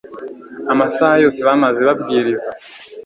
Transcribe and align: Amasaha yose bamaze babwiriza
Amasaha 0.73 1.15
yose 1.23 1.39
bamaze 1.47 1.81
babwiriza 1.87 2.49